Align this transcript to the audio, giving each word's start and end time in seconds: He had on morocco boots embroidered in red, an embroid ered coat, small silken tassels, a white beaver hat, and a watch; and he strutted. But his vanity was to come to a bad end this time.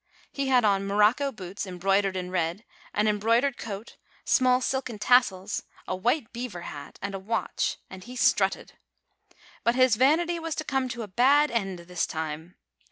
He 0.31 0.47
had 0.47 0.65
on 0.65 0.87
morocco 0.87 1.31
boots 1.31 1.67
embroidered 1.67 2.17
in 2.17 2.31
red, 2.31 2.65
an 2.91 3.05
embroid 3.05 3.43
ered 3.43 3.55
coat, 3.55 3.97
small 4.25 4.59
silken 4.59 4.97
tassels, 4.97 5.61
a 5.87 5.95
white 5.95 6.33
beaver 6.33 6.61
hat, 6.61 6.97
and 7.03 7.13
a 7.13 7.19
watch; 7.19 7.77
and 7.87 8.03
he 8.03 8.15
strutted. 8.15 8.73
But 9.63 9.75
his 9.75 9.97
vanity 9.97 10.39
was 10.39 10.55
to 10.55 10.63
come 10.63 10.89
to 10.89 11.03
a 11.03 11.07
bad 11.07 11.51
end 11.51 11.77
this 11.81 12.07
time. 12.07 12.55